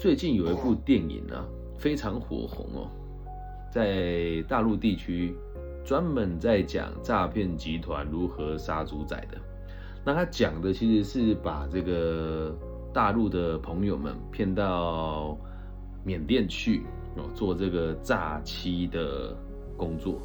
[0.00, 1.44] 最近有一部电影啊，
[1.76, 2.90] 非常火红哦，
[3.70, 5.36] 在大陆地区
[5.84, 9.36] 专门在讲诈骗集团如何杀猪仔的。
[10.02, 12.56] 那他讲的其实是把这个
[12.94, 15.36] 大陆的朋友们骗到
[16.02, 16.82] 缅甸去
[17.16, 19.36] 哦，做这个诈欺的
[19.76, 20.18] 工作。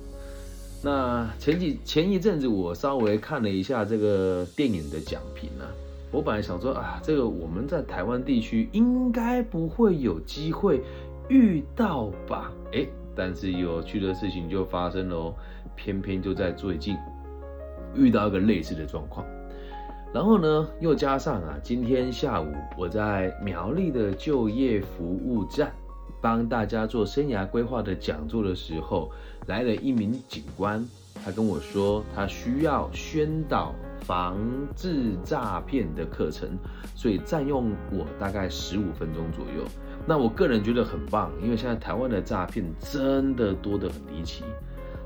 [0.81, 5.67] 那前几前一阵子，我稍微看了一下这个电影的讲评啊，
[6.15, 10.81] 我本来想说啊，这个我们在台湾地区应该不会有机会
[11.27, 12.53] 遇到吧？
[12.71, 15.35] 哎，但是有趣的事情就发生了哦，
[15.75, 16.95] 偏偏就在最近
[17.93, 19.25] 遇到一个类似的状况。
[20.13, 22.47] 然后呢，又加上啊，今天下午
[22.77, 25.69] 我在苗栗的就业服务站。
[26.21, 29.11] 帮大家做生涯规划的讲座的时候，
[29.45, 30.83] 来了一名警官，
[31.23, 34.37] 他跟我说他需要宣导防
[34.75, 36.57] 治诈骗的课程，
[36.95, 39.63] 所以占用我大概十五分钟左右。
[40.05, 44.43] 那我个人觉得很棒，因为现在台湾的诈骗真的多得很离奇，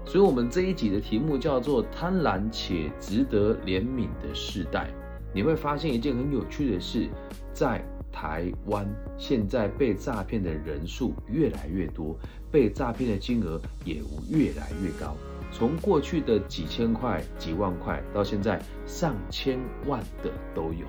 [0.06, 4.90] 所以我们这一集的题目叫做“贪婪且值得怜悯的世代”。
[5.34, 7.08] 你会发现一件很有趣的事，
[7.54, 7.84] 在。
[8.12, 8.86] 台湾
[9.20, 12.18] 现在被诈骗的人数越来越多，
[12.52, 15.16] 被诈骗的金额也越来越高。
[15.52, 20.86] 从过去的几千块、几万块，到现在上千万的都有。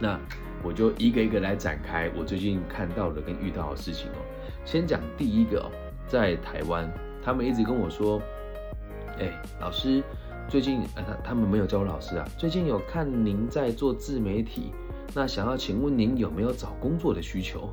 [0.00, 0.18] 那
[0.64, 4.16] 我就一个一个来展开我最近看到的跟遇到的事情哦。
[4.64, 5.70] 先讲第一个哦，
[6.06, 6.90] 在台湾，
[7.24, 8.20] 他们一直跟我说
[9.18, 10.02] ：“哎，老师，
[10.48, 10.80] 最近……
[10.94, 14.72] 呃，他他们没有叫我老师啊，最近有看您在做自媒体。”
[15.14, 17.68] 那想要请问您有没有找工作的需求？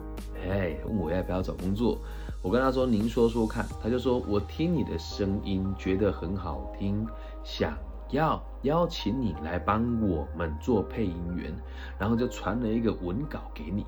[0.48, 1.98] 哎，问我要不要找工作？
[2.42, 3.66] 我跟他说，您说说看。
[3.82, 7.06] 他就说我听你的声音觉得很好听，
[7.44, 7.74] 想
[8.12, 11.54] 要邀请你来帮我们做配音员，
[11.98, 13.86] 然后就传了一个文稿给你。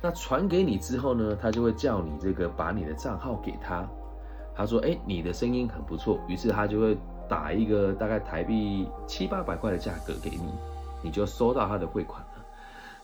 [0.00, 3.86] 那传给你之后呢，他就会叫你这个把你的账号给他。
[4.54, 6.96] 他说，哎，你的声音很不错，于是他就会
[7.28, 10.52] 打一个大概台币七八百块的价格给你，
[11.02, 12.24] 你就收到他的汇款。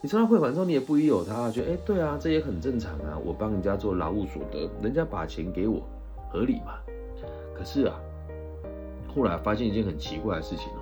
[0.07, 3.19] 你收到汇款之后，你也不疑有他，觉得哎，对啊，这也很正常啊。
[3.25, 5.83] 我帮人家做劳务所得，人家把钱给我，
[6.31, 6.75] 合理嘛？
[7.53, 7.97] 可是啊，
[9.13, 10.79] 后来发现一件很奇怪的事情哦，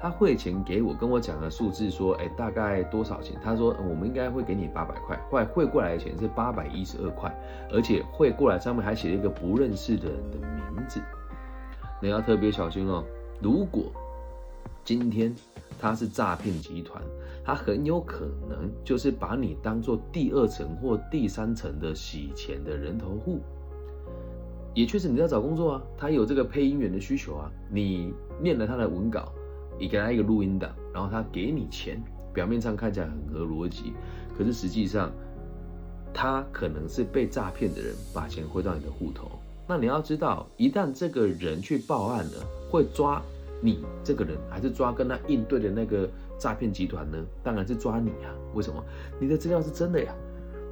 [0.00, 3.36] 他汇钱给我，跟我讲的数字说，哎，大概多少钱？
[3.42, 7.36] 他说我们应该会给你八百块，后来汇过来的钱是八百一十二块，
[7.72, 10.38] 而且汇过来上面还写了一个不认识的人的
[10.72, 11.00] 名字。
[12.00, 13.02] 你要特别小心哦，
[13.42, 13.86] 如果
[14.84, 15.34] 今天。
[15.80, 17.00] 他是诈骗集团，
[17.48, 23.40] 他很有可能就是把你当做第二层或第三层的洗钱的人头户。
[24.74, 29.32] 也确实你在找工作啊，他有这个配音员的需求啊，你念了他的文稿，
[29.78, 31.98] 你给他一个录音档，然后他给你钱，
[32.34, 33.94] 表面上看起来很合逻辑，
[34.36, 35.10] 可是实际上
[36.12, 39.26] 他可能是被诈骗的人把钱汇到你的户头。
[39.66, 43.22] 那你要知道，一旦这个人去报案了，会抓。
[43.60, 47.18] 你这个人还是抓跟他应对的那个诈骗集团呢？
[47.42, 48.32] 当然是抓你啊！
[48.54, 48.82] 为什么？
[49.20, 50.14] 你的资料是真的呀。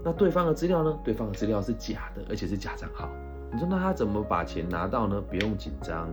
[0.04, 0.98] 那对方的资料呢？
[1.04, 3.08] 对方的资料是假的，而且是假账号。
[3.52, 5.20] 你说那他怎么把钱拿到呢？
[5.20, 6.08] 不用紧张，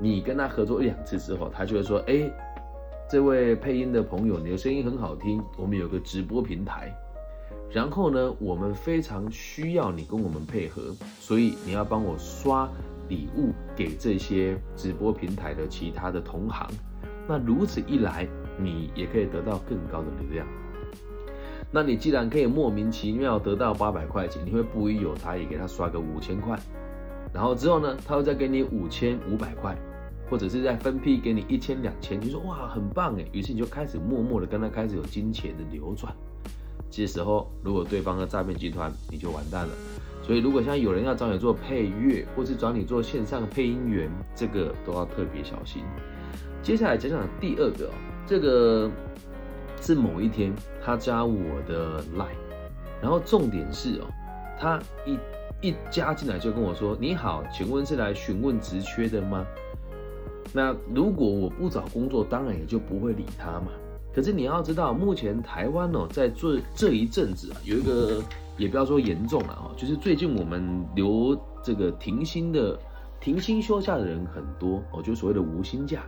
[0.00, 2.30] 你跟他合作一两次之后，他就会说：哎，
[3.08, 6.92] 这位配音的朋友，你的声音很好听，我们有个直播平台，
[7.70, 12.68] 然后呢，我们非常需要你跟我们配合，所以你要帮我刷。
[13.08, 16.68] 礼物给这些直播平台的其他的同行，
[17.26, 18.28] 那如此一来，
[18.58, 20.46] 你也可以得到更高的流量。
[21.70, 26.58] 那你既然可以莫名其妙得到八百块钱，你会不疑有他，也给他刷个五千块，
[27.32, 29.76] 然后之后呢，他会再给你五千五百块，
[30.30, 36.14] 或者是再分批给你一千两千，你说哇很棒哎，于是你就开始默默的跟他开始有金钱的流转。
[36.90, 39.72] 这时候如果对方的诈骗集团，你就完蛋了。
[40.22, 45.82] 所以，如果现在有人要找你做配乐，或是找你做线上配音员，这个都要特别小心。
[46.62, 47.90] 接下来讲讲第二个，
[48.28, 48.90] 这个
[49.80, 50.52] 是某一天
[50.84, 51.34] 他加我
[51.66, 52.36] 的 line，
[53.00, 54.06] 然后重点是哦，
[54.58, 55.18] 他一
[55.68, 59.46] 一加进来就跟我说：“你好，请问是来询问职缺的吗？”
[60.52, 63.68] 那如果我不找工作，当然也就不会理他嘛。
[64.14, 68.22] 可是你要知道，目前台湾哦，在这这一阵子啊，有一个。
[68.58, 72.76] 也不要说严重了哦，就是最近我们留这个停薪的、
[73.20, 76.02] 停薪休假的人很多哦，就所谓的无薪假。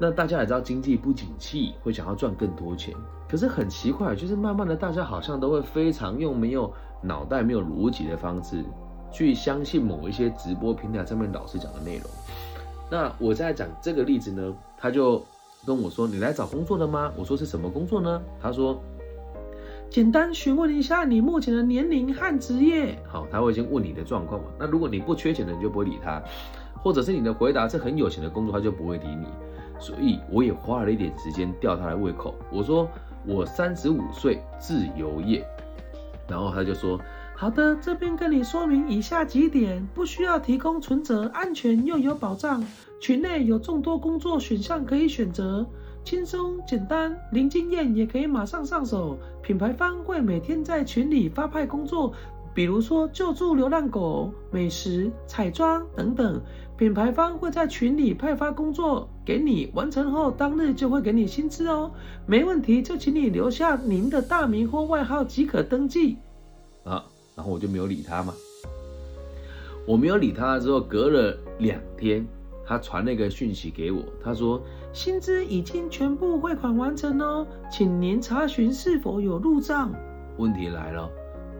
[0.00, 2.94] 那大家也知道经济不景气，会想要赚更多钱。
[3.28, 6.72] 可是很奇怪，就是慢慢的大家好像都会非常用没有
[7.02, 8.64] 脑袋、没有逻辑的方式
[9.10, 12.04] 去相信某一些直播平台上面老师讲的内容。
[12.90, 15.22] 那我在讲这个例子呢，他就
[15.66, 18.80] 跟我说：“你来找工作的吗？”我说：“是什么工作呢？”他说。
[19.90, 22.98] 简单询问一下你目前的年龄和职业。
[23.08, 24.48] 好，他会先问你的状况嘛。
[24.58, 26.20] 那如果你不缺钱的，你就不会理他；
[26.82, 29.26] 或者是你的回答是很有钱的工作，他就不会理你。
[29.78, 32.34] 所以我也花了一点时间吊他的胃口。
[32.50, 32.88] 我说
[33.26, 35.46] 我三十五岁，自由业。
[36.28, 37.00] 然后他就说。
[37.34, 42.64] 好的，这边跟你说明以下几点：不需要提供存折，安全又有保障。
[43.00, 45.64] 群内有众多工作选项可以选择，
[46.02, 49.16] 轻松简单，零经验也可以马上上手。
[49.40, 52.12] 品牌方会每天在群里发派工作，
[52.58, 56.42] 比如说救助流浪狗、美食、彩妆等等。
[56.76, 61.88] 品牌方会在群里派发工作给你，完成后当日就会给你薪资哦。
[62.26, 66.16] 没问题，就请你留下您的大名或外号即可登记。
[66.82, 67.04] 啊。
[67.36, 68.34] 然后我就没有理他嘛。
[69.86, 72.26] 我没有理他之后，隔了两天，
[72.66, 74.60] 他传了一个讯息给我，他说
[74.92, 79.94] 薪资已经全部汇款完成哦，请您查询是否有入账。
[80.38, 81.08] 问题来了，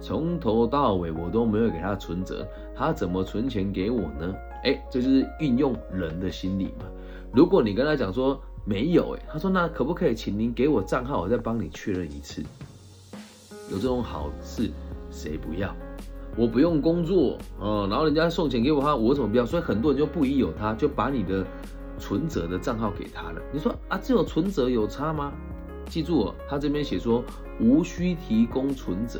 [0.00, 4.34] 从头到尾我都没有给他存折，他怎么存钱给我呢？
[4.64, 6.86] 哎，这就是运用人的心理嘛。
[7.32, 12.42] 如果你跟他讲说没有，哎，他说那可不可以请您给我账号，我再帮你确认一次？
[13.70, 14.70] 有这种好事。
[15.10, 15.74] 谁不要？
[16.36, 19.46] 我不用工作啊，然后人家送钱给我，他我怎么不要？
[19.46, 21.44] 所以很多人就不疑有他，就把你的
[21.98, 23.40] 存折的账号给他了。
[23.50, 25.32] 你说啊，只有存折有差吗？
[25.86, 27.24] 记住哦，他这边写说
[27.58, 29.18] 无需提供存折，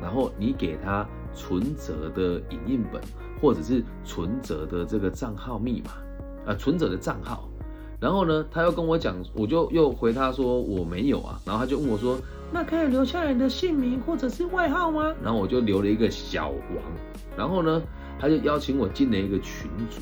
[0.00, 3.00] 然后你给他存折的影印本
[3.40, 7.48] 或者是存折的这个账号密码啊，存折的账号。
[8.00, 12.18] 然后呢，他又跟我讲，我就又回他说我没有啊，然后他就问我说。
[12.50, 15.14] 那可以留下你的姓名或者是外号吗？
[15.22, 16.82] 然后我就留了一个小王，
[17.36, 17.82] 然后呢，
[18.18, 20.00] 他就邀请我进了一个群组，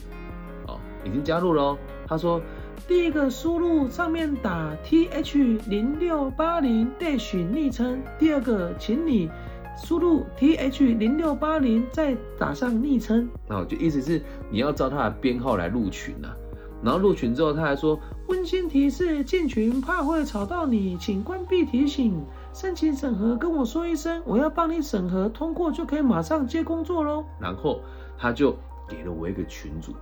[0.68, 1.76] 哦，已经加入了。
[2.06, 2.40] 他说，
[2.86, 9.28] 第一个输入上面打 T H 零六八零 dash 昵称，第二个请你
[9.76, 13.28] 输入 T H 零六八零再打上昵称。
[13.48, 16.34] 那就意思是你要照他的编号来入群啊。
[16.82, 22.22] 然后入群之后，他还说温馨提示：进群怕会吵到你，请关闭提醒。
[22.52, 27.24] 申请审核跟我说一声，我要帮你审核通过，就可以马上接工作喽。
[27.40, 27.80] 然后
[28.18, 28.56] 他就
[28.88, 29.92] 给了我一个群组，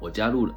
[0.00, 0.54] 我加入了。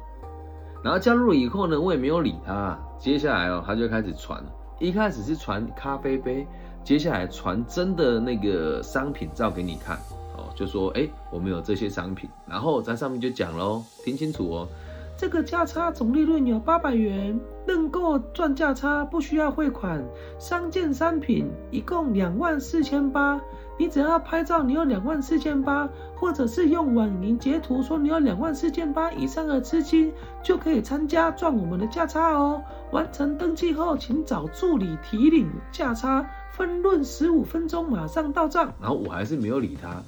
[0.82, 2.78] 然后加入了以后呢，我也没有理他。
[2.98, 4.42] 接下来哦，他就开始传，
[4.78, 6.46] 一开始是传咖啡杯，
[6.88, 9.94] 接下来传真的那个商品照给你看
[10.38, 14.66] 哦，就说哎，我们有这些商品，然后在上面就讲喽，听清楚哦。
[15.14, 20.02] 这个价差总利润有八百元，认购赚价差不需要汇款，
[20.38, 23.38] 三件商品一共两万四千八，
[23.76, 25.86] 你只要拍照你有两万四千八，
[26.16, 30.10] 或者是用网银截图说你有两万四千八以上的资金，
[30.42, 32.62] 就可以参加赚我们的价差哦。
[32.90, 38.72] 完成登记后，请找助理提领价差，分润十五分钟马上到账。
[38.80, 40.02] 然后我还是没有理他，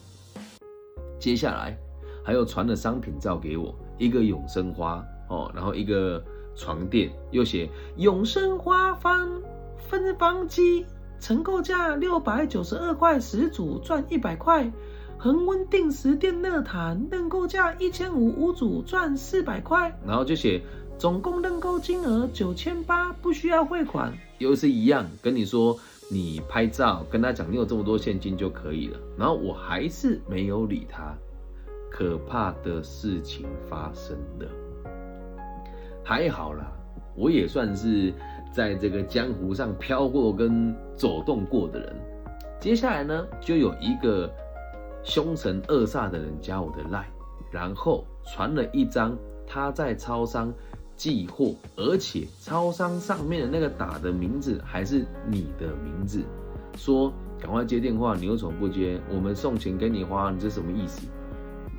[1.18, 1.76] 接下来
[2.24, 3.74] 还有传了商品照给我。
[3.98, 6.22] 一个永生花哦，然后一个
[6.56, 7.68] 床垫，又写
[7.98, 9.28] 永生花方
[9.76, 10.86] 分方机，
[11.20, 14.72] 成购价六百九十二块十组赚一百块，
[15.18, 20.62] 恒温定时电热毯认购价一千五五组赚四百块，然后就写
[21.00, 25.74] 总共认购金额九千八，不需要汇款，又是一样跟你说
[26.10, 31.14] 你拍照跟他讲你有这么多现金就可以了，然后我还是没有理他。
[31.90, 34.46] 可怕的事情发生了，
[36.04, 36.70] 还好啦，
[37.16, 38.12] 我也算是
[38.52, 41.96] 在这个江湖上飘过跟走动过的人。
[42.60, 44.30] 接下来呢，就有一个
[45.02, 47.08] 凶神恶煞的人加我的赖，
[47.50, 49.16] 然后传了一张
[49.46, 50.52] 他在超商
[51.00, 56.22] 寄货，而且超商上面的那个打的名字还是你的名字，
[56.76, 59.00] 说赶快接电话，你又怎么不接？
[59.08, 61.08] 我们送钱给你花，你这什么意思？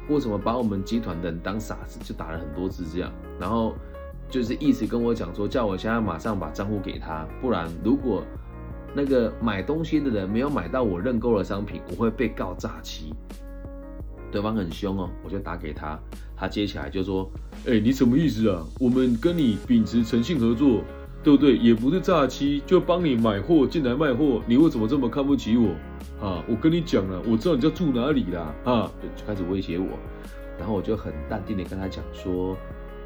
[0.09, 1.99] 为什么把我们集团的人当傻子？
[2.03, 3.75] 就打了很多次这样，然后
[4.27, 8.23] 就是意思跟我讲说，叫我现在马上把账户给他，不然如果
[8.95, 13.13] 那个买东西的人没有买到我认购的商品，我会被告诈欺。
[14.31, 15.99] 对方很凶哦，我就打给他，
[16.35, 17.29] 他接起来就说
[17.67, 18.65] ：“哎，你什么意思啊？
[18.79, 20.81] 我们跟你秉持诚信合作，
[21.21, 21.57] 对不对？
[21.57, 25.69] 也不是诈欺，就帮你买货进来卖货，你为什么这么看不起我？”
[26.25, 29.87] 啊，我跟你讲了，我知道你家住哪里啦，啊，就开始威胁我，
[30.57, 32.55] 然后我就很淡定的跟他讲说，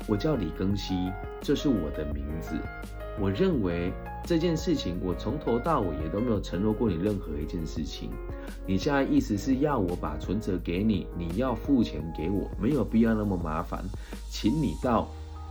[0.05, 0.93] 我叫李庚希，
[1.41, 2.55] 这是我的名字。
[3.19, 3.93] 我认为
[4.25, 8.09] 这件事情，我从头到尾也都没有承诺过你任何一件事情。
[8.65, 13.83] 你现在意思是要我把存折给你，你要付钱给我，没有必要那么麻烦，
[14.29, 15.07] 请你到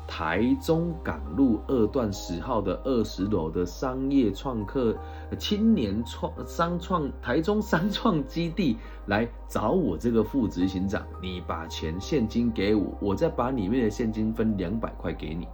[0.06, 4.94] 台中港路二段十号的二十楼的商业创客
[5.38, 15.48] 青年创商创台中商创基地来找我这个副执行长，你把钱现金给我，我再把里面的现金分两百块给你。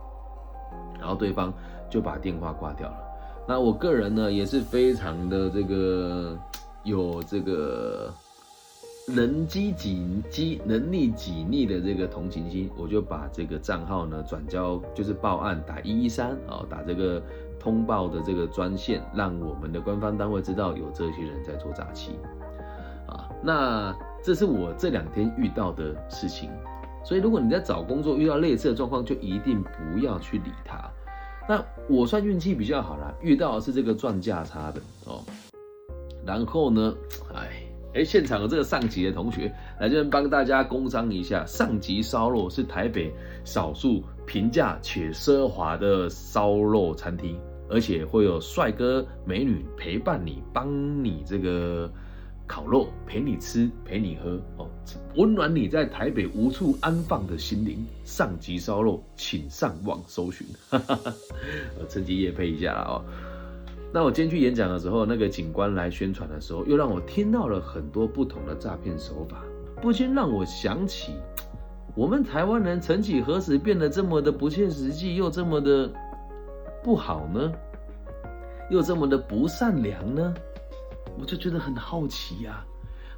[0.98, 1.52] 然后对方
[1.90, 2.96] 就把电话挂掉了。
[3.46, 6.38] 那我个人呢也是非常的这个
[6.84, 8.10] 有这个。
[9.06, 17.20] 能积己积能力己逆的这个同情心，我就把这个账号呢转交，就是报案打一一三啊，打这个
[17.58, 22.12] 通报的这个专线，让我们的官方单位知道有这些人在做诈欺
[23.08, 23.28] 啊。
[23.42, 23.92] 那
[24.22, 26.48] 这是我这两天遇到的事情，
[27.02, 30.88] 所以如果你在找工作遇到类似的状况，就一定不要去理他。
[31.50, 35.20] 那我算运气比较好啦，遇到是这个赚价差的哦。
[36.24, 36.94] 然后呢，
[37.34, 37.66] 哎。
[37.92, 47.36] 哎，现场的这个上级的同学来这边帮大家工商一下，上级烧肉是台北少数平价且奢华的烧肉餐厅，
[47.68, 50.68] 而且会有帅哥美女陪伴你，帮
[51.02, 51.92] 你这个
[52.46, 54.70] 烤肉，陪你吃，陪你喝，哦，
[55.16, 57.84] 温暖你在台北无处安放的心灵。
[58.04, 63.04] 上级烧肉，请上网搜寻，我 趁机夜配一下哦。
[63.92, 69.42] 那我今天去演讲的时候，那个警官来宣传的时候，又让我听到了很多不同的诈骗手法，
[69.80, 71.14] 不禁让我想起，
[71.96, 75.90] 我们台湾人曾几何时变得这么的不切实际，又这么的
[76.84, 77.52] 不好呢？
[78.70, 80.32] 又这么的不善良呢？
[81.18, 82.64] 我就觉得很好奇呀，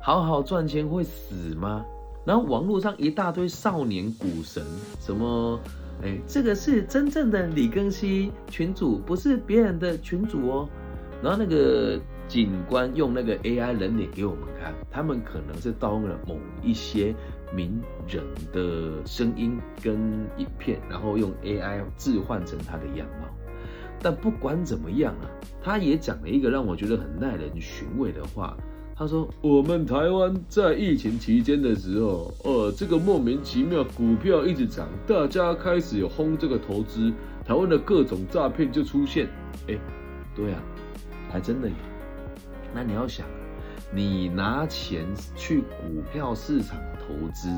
[0.05, 1.87] 好好赚钱会死吗？
[2.25, 4.61] 然后网络上一大堆少年股神，
[4.99, 5.61] 什么？
[6.03, 10.69] 哎，这个是真正的李庚希群主，不是别人的群主哦。
[11.23, 17.15] 然后那个警官用那个 AI 人脸给我们看，他们可能是盗用了某一些
[17.55, 19.95] 名人的声音跟
[20.37, 23.29] 影片，然后用 AI 置换成他的样貌。
[24.01, 25.31] 但不管怎么样啊，
[25.63, 28.57] 他也讲了一个让我觉得很耐人寻味的话。
[28.95, 37.13] 他说：“我们台湾在疫情期间的时候，呃，这个莫名其妙股票一直涨，大家开始有轰这个投资，
[37.45, 39.29] 台湾的各种诈骗就出现。
[39.67, 39.77] 哎，
[40.37, 40.63] 对啊，
[41.31, 41.75] 还真的有。
[42.75, 43.27] 那你要想，
[43.93, 47.49] 你拿钱去股票市场投资，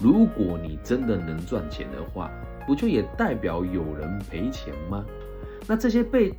[0.00, 2.30] 如果你真的能赚钱的话，
[2.66, 5.04] 不就也代表有人赔钱吗？
[5.66, 6.34] 那这些被……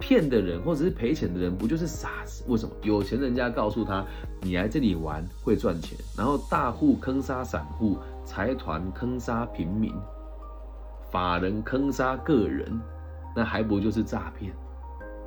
[0.00, 2.44] 骗的人或者是赔钱的人，不就是傻子？
[2.48, 4.04] 为什么有钱人家告诉他，
[4.42, 9.92] 你来这里玩会赚钱，然后大户坑杀散户，财团坑杀平民，
[11.10, 12.80] 法人坑杀个人，
[13.34, 14.52] 那还不就是诈骗？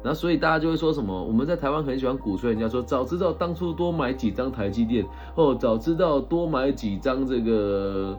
[0.04, 1.24] 然后所以大家就会说什么？
[1.24, 5.06] 我们在台湾很喜欢鼓吹人家说，早知道当初多买几张台积电，
[5.36, 8.18] 哦，早知道多买几张这个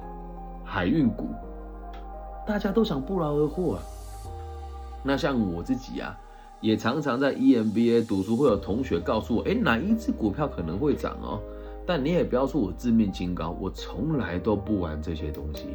[0.64, 1.28] 海运股，
[2.46, 3.82] 大家都想不劳而获啊。
[5.04, 6.18] 那像我自己啊。
[6.60, 11.40] 也常常在 EMBA 读书，会有同学告诉我，哎，哪一只股票可能会涨哦？
[11.86, 15.68] 但你也不要说我自命清高，我从来都不玩这些东西。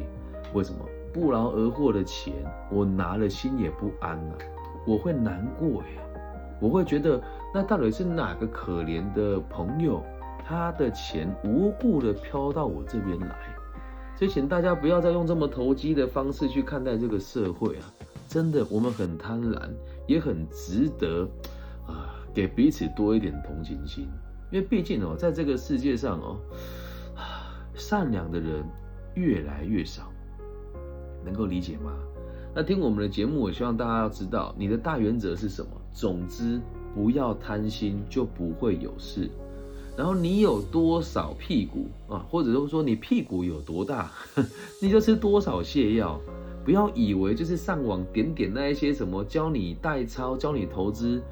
[0.52, 0.78] 为什么？
[1.12, 2.32] 不劳而获的钱，
[2.70, 4.34] 我拿了心也不安啊，
[4.86, 5.86] 我会难过哎，
[6.60, 7.20] 我会觉得
[7.54, 10.02] 那到底是哪个可怜的朋友，
[10.44, 13.36] 他的钱无故的飘到我这边来？
[14.16, 17.82] 所以请大家不要再用这么投机的方式去看待这个社会啊！
[18.28, 19.58] 真的，我们很贪婪。
[20.06, 21.28] 也很值得
[21.86, 24.08] 啊，给彼此多一点同情心，
[24.50, 26.38] 因为毕竟哦，在这个世界上哦，
[27.74, 28.64] 善良的人
[29.14, 30.12] 越来越少，
[31.24, 31.92] 能够理解吗？
[32.54, 35.70] 那听我们的节目，我希望大家要知道，你的大原则是什么？
[35.92, 36.60] 总之，
[36.94, 39.28] 不要贪心，就不会有事。
[39.96, 44.10] 然后你有多少屁股啊，或者是说你屁股有多大，
[44.82, 46.20] 你就吃多少泻药。
[46.64, 51.22] 不要以为就是上网点点那一些什么教你代操、教你投资，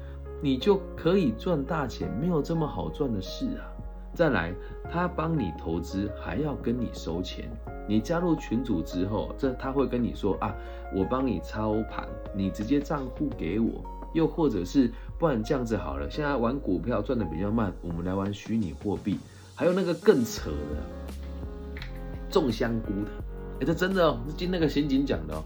[0.41, 3.65] 你就可以赚大钱，没有这么好赚的事啊！
[4.13, 4.53] 再来，
[4.91, 7.49] 他帮你投资还要跟你收钱。
[7.89, 10.55] 你加入群组之后，这他会跟你说啊，
[10.95, 13.83] 我帮你操盘，你直接账户给我。
[14.13, 19.17] 又或者是不然这样子好了，现在玩股票赚的比较慢，我们来玩虚拟货币。
[19.55, 21.81] 还有那个更扯的，
[22.29, 23.22] 种香菇的。
[23.59, 25.43] 哎，这真的哦，是听那个刑警讲的哦。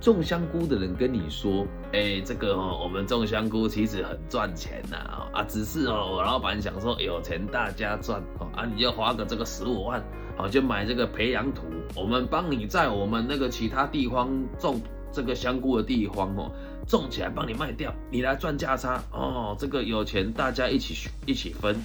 [0.00, 4.96] 种香菇的人跟你说，哎，这个哦，我们种香菇其实很赚钱呐，
[5.32, 10.02] 啊，只是哦，我老板想说有钱大家赚哦，啊，你就花个这个十五万，
[10.38, 14.80] 好，就买这个培养土，我们帮你在我们那个其他地方种
[15.12, 16.50] 这个香菇的地方哦，
[16.86, 21.76] 种起来帮你卖掉，你来赚价差哦，这个有钱大家一起一起分。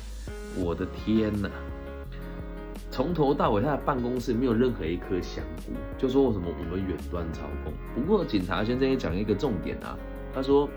[0.57, 1.49] 我的天呐！
[2.95, 7.73] 从头到尾他的办公室没有任何一颗香菇，就说什么我们远端操控。
[7.93, 9.99] 不过警察先生也讲一个重点啊，
[10.33, 10.69] 他说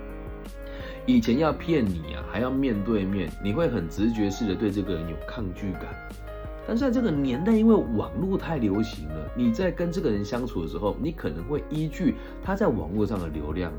[1.06, 5.84] 以前要骗你啊，还要面对面，你会很直觉式的对这个人有抗拒感。
[6.66, 13.72] 但是在这个年代，因为网络太流行了，你在跟这个人相处的时候，你可能会依据他在网络上的流量，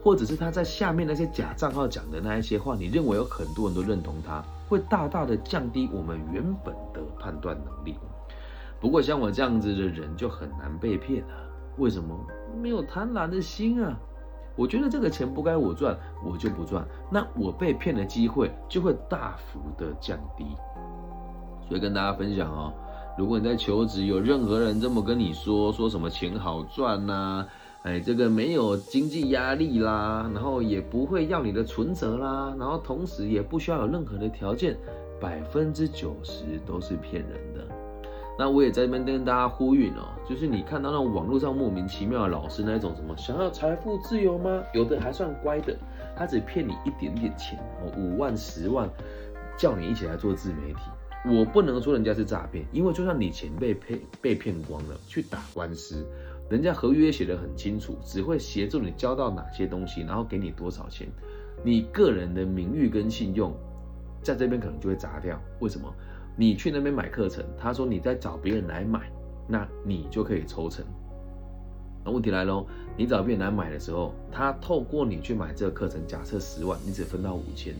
[0.00, 7.98] 或者是他在下面那些假账号讲的那一些话，你认为有很多人都认同他，会大大的降低我们原本的判断能力。
[8.80, 11.34] 不过像我这样子的人就很难被骗啊，
[11.76, 12.16] 为什么？
[12.62, 13.98] 没有贪婪的心啊。
[14.56, 20.44] 我觉得这个钱不该我赚，我就不赚，那我被骗的机会就会大幅的降低。
[21.66, 22.72] 所以跟大家分享哦，
[23.18, 27.46] 如果你在求职，有任何人这么跟你说，说什么钱好赚呐，
[27.82, 34.76] 哎，这个没有经济压力啦，然后也不会要你的存折啦，然后同时也不需要有任何的条件，
[35.18, 37.66] 百分之九十都是骗人的。
[38.38, 44.62] 那我也在这边跟大家呼吁哦，就是你看到那种网络上莫名其妙的老师那一种什么想要财富自由吗？
[44.74, 45.74] 有的还算乖的，
[46.14, 48.88] 他只骗你一点点钱哦，五万、十万，
[49.56, 50.80] 叫你一起来做自媒体。
[51.26, 56.06] 我不能说人家是诈骗，因为就算你钱被骗被骗光了，去打官司，
[56.50, 61.06] 人家合约写得很清楚，只会协助你交到哪些东西，然后给你多少钱，
[61.64, 63.54] 你个人的名誉跟信用，
[64.20, 65.40] 在这边可能就会砸掉。
[65.60, 65.88] 为什么？
[66.36, 69.08] 你去那边买课程，他说你在找别人来买，
[69.46, 70.84] 那你就可以抽成。
[72.04, 72.66] 那问题来喽，
[72.96, 77.74] 你找别人来买的时候，他透过你去买这个课程，假设十万，你只分到五千。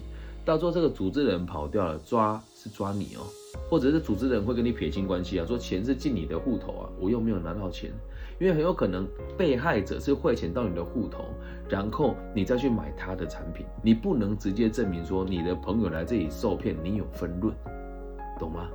[0.45, 3.27] 到时候这个组织人跑掉了，抓是抓你哦，
[3.69, 7.91] 或者是组织人会跟你撇清关系啊，说钱是进你的户头啊，我又没有拿到钱，
[8.39, 11.25] 因为很有可能被害者是汇钱到你的户头，
[11.69, 17.55] 然后你再去买他的产品，你不能直接证明说你的朋友来这里受骗，你有分润，
[18.39, 18.69] 懂吗？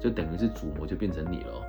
[0.00, 1.62] 就等于是主谋就变成你了。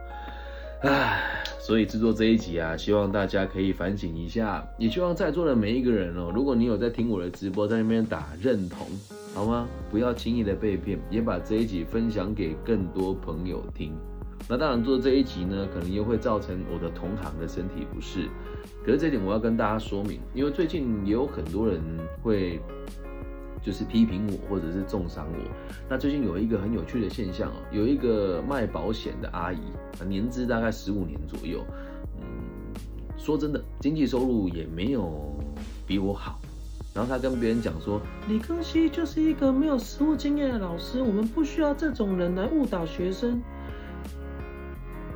[0.81, 8.87] 唉，所以制作这一集啊，希望大家可以反省一下，也希望在座的每一个人哦，如果你有在听我的直播，在那边打认同，
[9.35, 9.67] 好吗？
[9.91, 13.93] 不要轻易的被骗，也把这一集分享给更多朋友听。
[14.47, 18.29] 那当然做这一集呢，可能又会造成我的同行的身体不适，
[18.85, 21.81] 可是这点我要跟大家说明，因为最近也有很多人
[22.21, 22.57] 会。
[23.61, 25.37] 就是批评我，或者是重伤我。
[25.89, 29.59] 那最近有一个很有趣的现象哦，有一个卖保险的阿姨，
[30.07, 31.65] 年资大概十五年左右。
[32.17, 32.23] 嗯，
[33.17, 35.35] 说真的，经济收入也没有
[35.85, 36.39] 比我好。
[36.93, 43.41] 然后她跟别人讲说，李庚希就是一个没有实务经验的老师，我们不需要这种人来误导学生。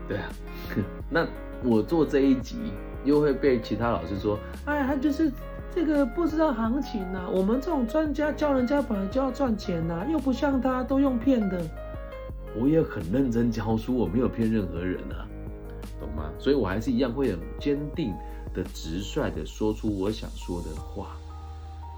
[0.08, 0.30] 对啊，
[1.10, 1.26] 那
[1.64, 2.58] 我做这一集
[3.06, 5.32] 又会被其他老师说，哎，他就是。
[5.76, 11.60] 这个不知道行情呐，我们这种专家教人家本来就要赚钱呐，又不像他都用骗的。
[12.56, 15.26] 我也很认真教书，我没有骗任何人啊，
[16.00, 16.30] 懂吗？
[16.38, 18.14] 所以我还是一样会很坚定
[18.54, 21.08] 的、直率的说出我想说的话。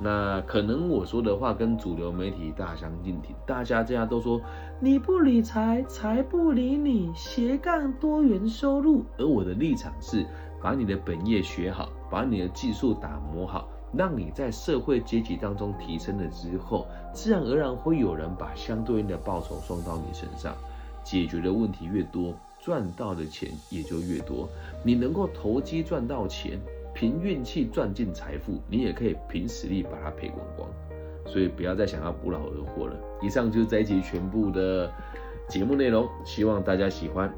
[0.01, 4.39] 那可能我说的话跟主流媒体大相径庭，大家这样都说
[4.79, 9.03] 你不理财，财不理你，斜杠多元收入。
[9.17, 10.25] 而我的立场是。
[10.65, 20.56] 把你的本业学好，把你的技术打磨好，让你在社会阶级当中提升了之后，自然而然会有人把相对应的报酬送到你身上。
[21.04, 24.49] 解决的问题越多，赚到的钱也就越多。
[24.84, 26.60] 你能够投机赚到钱，
[26.95, 30.67] 凭运气赚进财富，你也可以凭实力把它赔光光。
[31.28, 32.95] 所以不要再想要不劳而获了。
[33.21, 34.91] 以上就是这一集全部的
[35.47, 37.32] 节目内容，希望大家喜欢。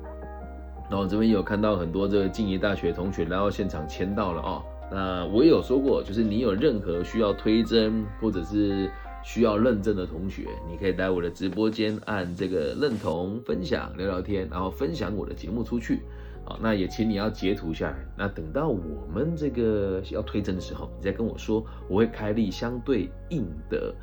[0.89, 4.63] 然后这边有看到很多这个静宜大学同学来到现场签到了哦。
[4.89, 8.89] 那我也有说过，就是你有任何需要推甄或者是
[9.21, 16.03] 需要认证的同学，你可以来我的直播间按这个认同分享聊聊天，然后分享我的节目出去。
[16.45, 17.97] 好，那也请你要截图下来。
[18.17, 23.93] 那等到我们这个要推甄的时候，你再跟我说，我会开立相对应的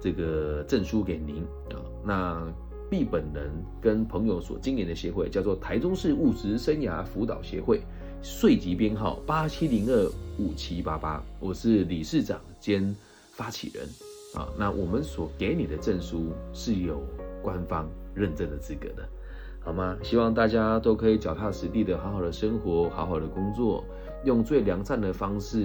[0.00, 1.42] 这个证书给您
[1.74, 1.82] 啊。
[2.04, 2.69] 那。
[2.90, 3.48] B 本人
[3.80, 7.82] 跟朋友所经营的协会叫做台中市物质生涯辅导协会，
[8.20, 12.92] 税籍编号八七零二五七八八，我是理事长兼
[13.30, 13.86] 发起人
[14.34, 14.48] 啊。
[14.58, 17.00] 那我们所给你的证书是有
[17.40, 19.08] 官方认证的资格的，
[19.60, 19.96] 好吗？
[20.02, 23.84] 希望大家都可以脚踏实地的好好的生活，好好的工作，
[24.24, 25.64] 用最良善的方式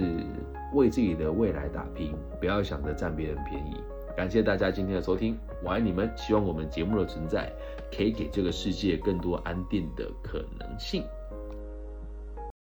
[0.74, 3.74] 为自己的未来打拼，不要想着占别人便宜。
[4.16, 6.10] 感谢大家今天的收听，我爱你们。
[6.16, 7.52] 希望我们节目的存在
[7.94, 11.04] 可以给这个世界更多安定的可能性。